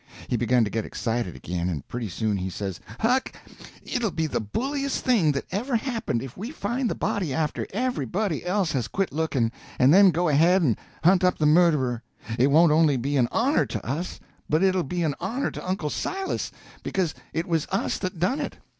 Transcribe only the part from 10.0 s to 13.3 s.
go ahead and hunt up the murderer. It won't only be an